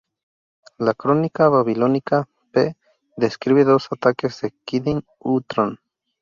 [0.79, 2.75] La "Crónica Babilónica P"
[3.17, 5.77] describe dos ataques de Kidin-Hutran.